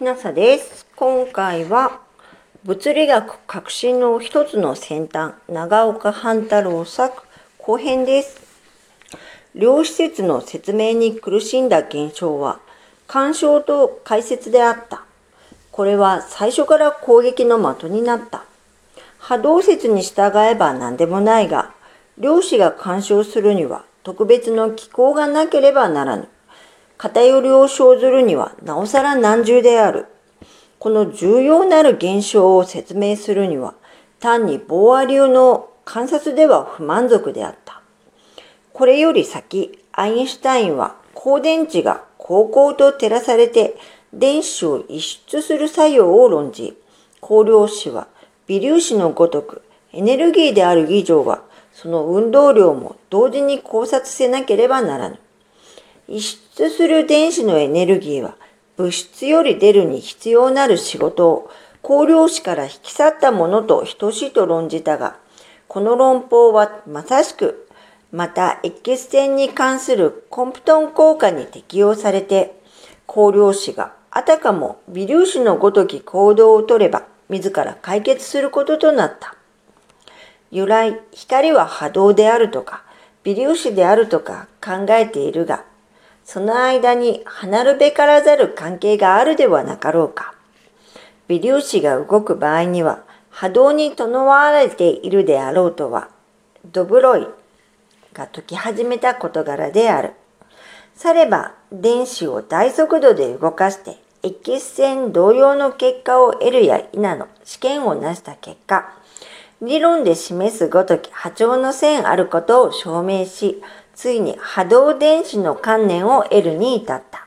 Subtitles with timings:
[0.00, 0.86] きなさです。
[0.96, 2.00] 今回は
[2.64, 7.22] 物理学革新の一つの先端、長岡半太郎作
[7.58, 8.40] 後編です。
[9.54, 12.60] 両施設の説明に苦しんだ現象は、
[13.08, 15.04] 干渉と解説であった。
[15.70, 18.44] これは最初から攻撃の的になった。
[19.18, 21.74] 波動説に従えば何でもないが、
[22.16, 26.26] 量子が干渉するには特別の機構がなければならぬ。
[27.00, 30.04] 偏りを生ずるにはなおさら難重である。
[30.78, 33.72] この重要なる現象を説明するには、
[34.18, 37.80] 単にボーア流の観察では不満足であった。
[38.74, 43.78] これより先、アインシュタインは光電池が光光と照らされて
[44.12, 46.76] 電子を逸出する作用を論じ、
[47.22, 48.08] 光量子は
[48.46, 49.62] 微粒子のごとく
[49.94, 55.18] エネルギーである以上は、その運動量も同時に考察せなければならぬ。
[56.60, 58.36] 出する電子のエネルギーは
[58.76, 61.50] 物質より出るに必要なる仕事を
[61.82, 65.16] 光量子から引き去ったものと等しいと論じたが、
[65.68, 67.66] この論法はまさしく、
[68.12, 72.60] また越血線に関するコンプトン効果に適用されて、
[73.08, 79.34] 光量子があたかも微粒子のごとき行動をとれば、自ら解決することとなった。
[80.50, 82.84] 由来、光は波動であるとか、
[83.24, 85.64] 微粒子であるとか考えているが、
[86.32, 90.32] その間に離るべからざる関係があるではなかろうか。
[91.26, 96.08] 微粒子が動く場合には波動に伴われているであろうとは、
[96.70, 97.26] ドブロイ
[98.12, 100.12] が解き始めた事柄である。
[100.94, 108.92] されば電子を大速度で動かして越血線同様の結果を得るや否の試験をなした結果、
[109.60, 113.60] 理論で示すごとき波長の線あることを証明し、
[114.00, 117.26] ついに波動電子の観念を得るに至った。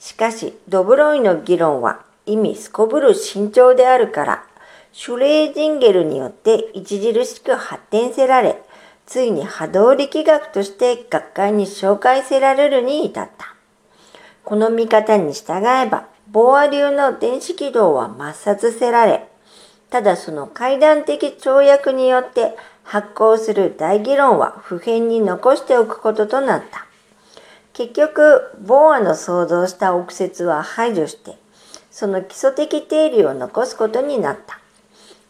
[0.00, 4.44] しかし、ドブロイの議論は意味すこぶる慎重であるから、
[4.92, 8.60] シュレージンゲルによって著しく発展せられ、
[9.06, 13.54] ついに波動力学として学会に紹介せられるに至った。
[14.42, 19.28] この見方に従えば、ボア流の電子軌道は抹殺せられ、
[19.90, 26.86] ただその階段的跳躍によって発行する大議論は普遍に残しておくこととなった。
[27.72, 31.36] 結局、ボーアの想像した憶説は排除して、
[31.90, 34.60] その基礎的定理を残すことになった。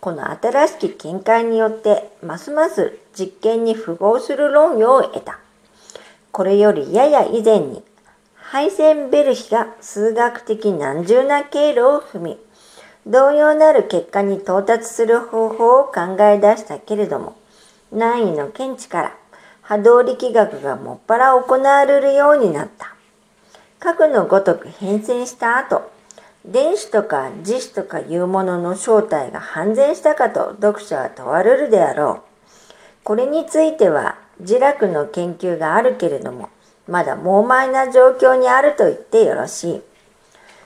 [0.00, 5.38] この新しき見解によって、ますます実験に符合する論拠を得た。
[6.32, 7.82] これよりやや以前に、
[8.34, 12.38] ハイセンベルヒが数学的難重な経路を踏み、
[13.06, 17.36] 同様なる結果に到達する方法を考え出したけれども、
[17.94, 19.16] 難易の見地から
[19.62, 22.94] 波動力学がもっぱら行われるようになった。
[23.78, 25.90] 核のごとく変遷した後、
[26.44, 32.34] 電子とか磁子とかいうものの正体が判然したかと読者は問われるであろう。
[33.04, 36.50] これについては、自楽の研究があるけれども、
[36.88, 39.82] まだ猛昧な状況にあると言ってよろしい。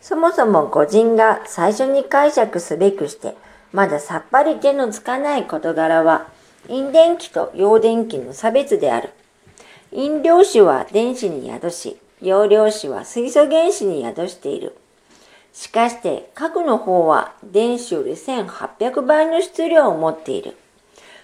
[0.00, 3.36] そもそも個人が最初に解釈すべくして、
[3.72, 6.26] まださっぱり手のつかない事柄は、
[6.68, 9.10] 陰電気と陽電気の差別である。
[9.90, 14.76] 陰量子は電子に宿し、陽量子は水素原子に宿している。
[15.52, 20.56] しかして核の方は電子より1800倍の質量を持っている。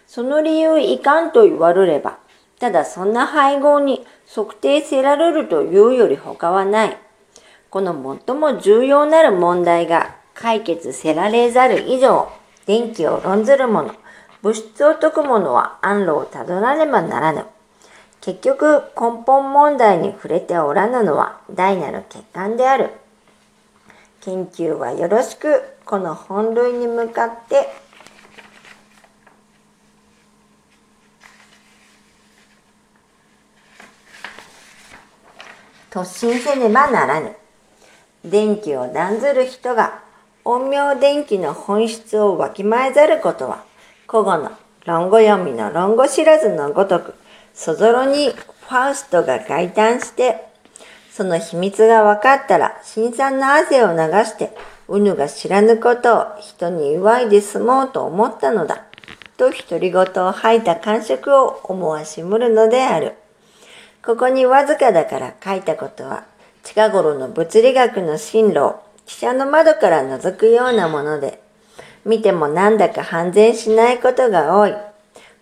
[0.07, 2.19] その理由いかんと言われれば、
[2.59, 6.99] ただそんな配合に測定せられるというより他はない。
[7.71, 12.29] この最も重要なる問題が解決せられざる以上、
[12.67, 13.95] 電気を論ずる者、
[14.49, 17.45] 物質を解く者は安路をたどらねばならぬ。
[18.23, 22.89] 結局根本問題に触れておらぬのは大なる欠陥である。
[24.23, 27.69] 研究はよろしくこの本類に向かって
[35.91, 37.37] 突進せねばならぬ。
[38.25, 40.01] 電気を断ずる人が
[40.43, 43.68] 陰陽電気の本質をわきまえざることは
[44.11, 44.53] 古語の
[44.87, 47.15] 論語読みの論語知らずのごとく
[47.53, 50.47] そぞろにファウストが外嘆して
[51.13, 54.57] その秘密が分かったら辛酸な汗を流して
[54.89, 58.87] うぬが知らぬことを人に祝いで済もうと思ったのだ
[59.37, 63.13] と独り言を吐いた感触を思わしむるのである。
[64.03, 66.25] ここにわずかだから書いたことは
[66.63, 71.43] 近頃の物理学の進路を汽車の窓から覗くようなもので、
[72.05, 74.75] 見てもなんだか判然しないことが多い。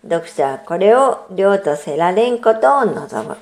[0.03, 3.37] 読者はこれを量とせられんことを望む。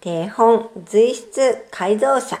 [0.00, 2.40] 定本、随筆、改造者。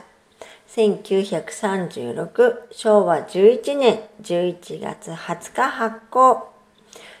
[0.78, 6.48] 1936昭和11年11月20日発行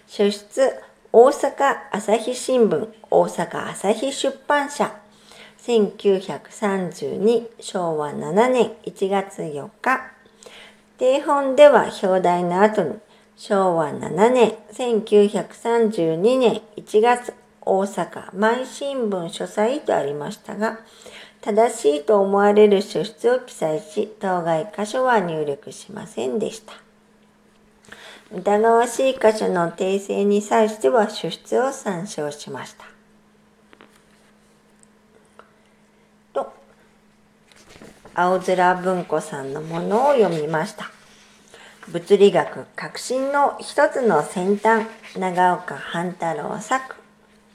[0.06, 0.80] 書出
[1.12, 4.92] 大阪朝日新聞大阪朝日出版社
[5.66, 10.12] 1932昭和7年1月4日
[10.98, 12.96] 定本では表題の後に
[13.36, 20.80] 昭和7年1932年1月大阪毎新聞書斎とありましたが
[21.40, 26.72] 正しいと思われる書出を記載し当該箇所は入力しませんでした
[28.32, 32.97] 疑わしい箇所の訂正に際しては書出を参照しました
[38.20, 40.90] 青空文庫さんのものを読みました
[41.86, 46.96] 物理学革新の一つの先端長岡半太郎作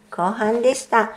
[0.09, 1.11] 後半でした。